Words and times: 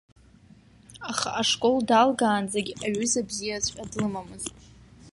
Аха 1.09 1.29
ашкол 1.41 1.77
далгаанӡагь, 1.89 2.71
аҩыза 2.85 3.21
бзиаҵәҟьа 3.27 3.89
длымамызт. 3.91 4.53